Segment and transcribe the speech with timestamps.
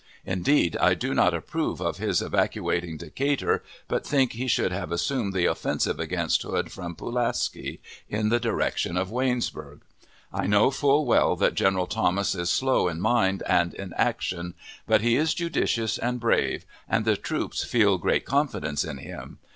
[0.25, 5.31] Indeed, I do not approve of his evacuating Decatur, but think he should have assumed
[5.31, 9.81] the offensive against Hood from Pulaski, in the direction of Waynesburg.
[10.33, 14.55] I know full well that General Thomas is slow in mind and in action;
[14.87, 19.37] but he is judicious and brave and the troops feel great confidence in him.